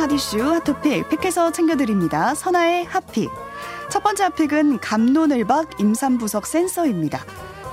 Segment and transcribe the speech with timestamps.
[0.00, 2.34] 핫이슈 핫토픽 팩해서 챙겨드립니다.
[2.34, 3.30] 선아의 핫픽.
[3.90, 7.22] 첫 번째 핫픽은 감론을박 임산부석 센서입니다.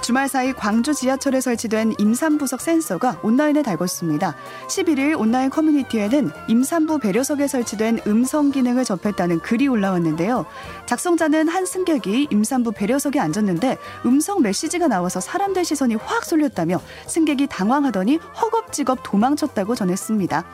[0.00, 4.34] 주말 사이 광주 지하철에 설치된 임산부석 센서가 온라인에 달궜습니다.
[4.68, 10.46] 11일 온라인 커뮤니티에는 임산부 배려석에 설치된 음성 기능을 접했다는 글이 올라왔는데요.
[10.86, 18.16] 작성자는 한 승객이 임산부 배려석에 앉았는데 음성 메시지가 나와서 사람들 시선이 확 쏠렸다며 승객이 당황하더니
[18.16, 20.44] 허겁지겁 도망쳤다고 전했습니다.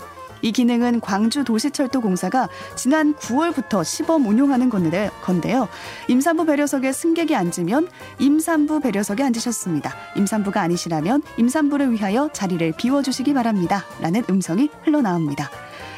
[0.43, 5.69] 이 기능은 광주 도시철도공사가 지난 9월부터 시범 운용하는 건데요.
[6.09, 9.95] 임산부 배려석에 승객이 앉으면 임산부 배려석에 앉으셨습니다.
[10.17, 13.85] 임산부가 아니시라면 임산부를 위하여 자리를 비워주시기 바랍니다.
[14.01, 15.49] 라는 음성이 흘러나옵니다.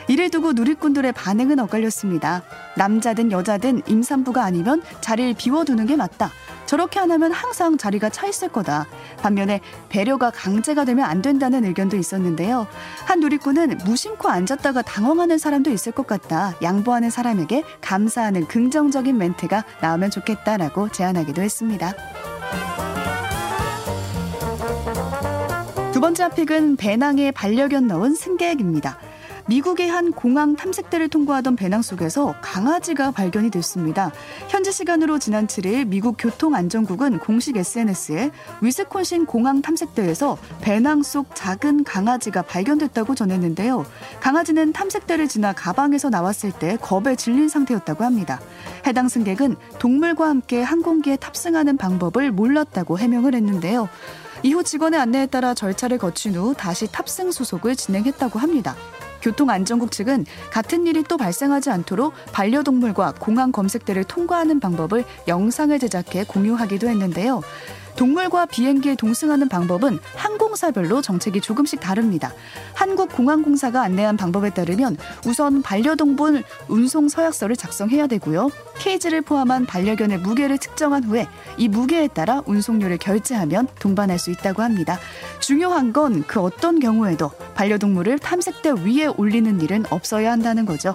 [0.08, 2.42] 이를 두고 누리꾼들의 반응은 엇갈렸습니다.
[2.76, 6.30] 남자든 여자든 임산부가 아니면 자리를 비워두는 게 맞다.
[6.66, 8.86] 저렇게 안 하면 항상 자리가 차 있을 거다.
[9.18, 12.66] 반면에 배려가 강제가 되면 안 된다는 의견도 있었는데요.
[13.04, 16.54] 한 누리꾼은 무심코 앉았다가 당황하는 사람도 있을 것 같다.
[16.62, 21.94] 양보하는 사람에게 감사하는 긍정적인 멘트가 나오면 좋겠다라고 제안하기도 했습니다.
[25.92, 28.98] 두 번째 픽은 배낭에 반려견 넣은 승객입니다.
[29.46, 34.10] 미국의 한 공항 탐색대를 통과하던 배낭 속에서 강아지가 발견이 됐습니다.
[34.48, 38.30] 현지 시간으로 지난 7일 미국 교통안전국은 공식 SNS에
[38.62, 43.84] 위스콘신 공항 탐색대에서 배낭 속 작은 강아지가 발견됐다고 전했는데요.
[44.20, 48.40] 강아지는 탐색대를 지나 가방에서 나왔을 때 겁에 질린 상태였다고 합니다.
[48.86, 53.88] 해당 승객은 동물과 함께 항공기에 탑승하는 방법을 몰랐다고 해명을 했는데요.
[54.42, 58.76] 이후 직원의 안내에 따라 절차를 거친 후 다시 탑승 수속을 진행했다고 합니다.
[59.24, 66.88] 교통안전국 측은 같은 일이 또 발생하지 않도록 반려동물과 공항 검색대를 통과하는 방법을 영상을 제작해 공유하기도
[66.88, 67.40] 했는데요.
[67.96, 72.32] 동물과 비행기에 동승하는 방법은 항공사별로 정책이 조금씩 다릅니다.
[72.74, 74.96] 한국공항공사가 안내한 방법에 따르면
[75.26, 78.50] 우선 반려동물 운송 서약서를 작성해야 되고요.
[78.78, 84.98] 케이지를 포함한 반려견의 무게를 측정한 후에 이 무게에 따라 운송료를 결제하면 동반할 수 있다고 합니다.
[85.40, 90.94] 중요한 건 그 어떤 경우에도 반려동물을 탐색대 위에 올리는 일은 없어야 한다는 거죠.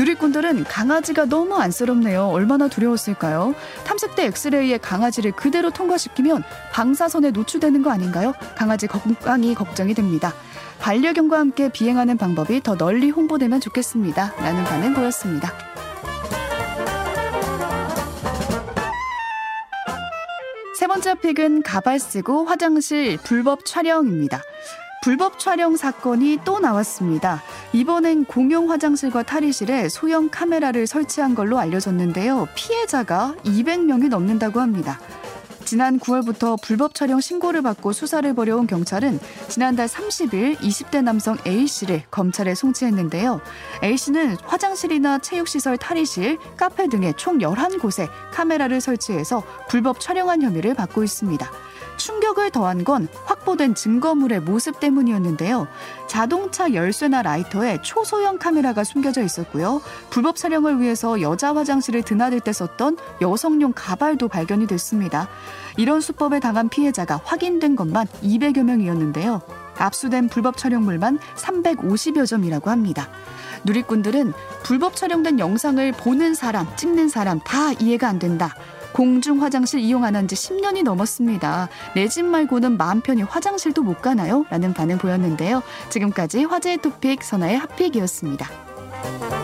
[0.00, 2.28] 누리꾼들은 강아지가 너무 안쓰럽네요.
[2.28, 3.54] 얼마나 두려웠을까요?
[3.84, 8.32] 탐색대 엑스레이에 강아지를 그대로 통과시키면 방사선에 노출되는 거 아닌가요?
[8.56, 10.32] 강아지 건강이 걱정이 됩니다.
[10.78, 14.36] 반려견과 함께 비행하는 방법이 더 널리 홍보되면 좋겠습니다.
[14.38, 15.52] 라는 반응 보였습니다.
[20.78, 24.40] 세 번째 픽은 가발 쓰고 화장실 불법 촬영입니다.
[25.02, 27.42] 불법 촬영 사건이 또 나왔습니다.
[27.72, 32.48] 이번엔 공용 화장실과 탈의실에 소형 카메라를 설치한 걸로 알려졌는데요.
[32.54, 35.00] 피해자가 200명이 넘는다고 합니다.
[35.64, 42.54] 지난 9월부터 불법 촬영 신고를 받고 수사를 벌여온 경찰은 지난달 30일 20대 남성 A씨를 검찰에
[42.54, 43.40] 송치했는데요.
[43.82, 51.50] A씨는 화장실이나 체육시설 탈의실, 카페 등의 총 11곳에 카메라를 설치해서 불법 촬영한 혐의를 받고 있습니다.
[52.00, 55.68] 충격을 더한 건 확보된 증거물의 모습 때문이었는데요.
[56.08, 59.82] 자동차 열쇠나 라이터에 초소형 카메라가 숨겨져 있었고요.
[60.08, 65.28] 불법 촬영을 위해서 여자 화장실을 드나들 때 썼던 여성용 가발도 발견이 됐습니다.
[65.76, 69.42] 이런 수법에 당한 피해자가 확인된 것만 200여 명이었는데요.
[69.76, 73.08] 압수된 불법 촬영물만 350여 점이라고 합니다.
[73.64, 78.54] 누리꾼들은 불법 촬영된 영상을 보는 사람, 찍는 사람 다 이해가 안 된다.
[78.92, 81.68] 공중 화장실 이용 안 한 지 10년이 넘었습니다.
[81.94, 84.44] 내 집 말고는 마음 편히 화장실도 못 가나요?
[84.50, 85.62] 라는 반응 보였는데요.
[85.90, 89.39] 지금까지 화제의 토픽 선아의 핫픽이었습니다.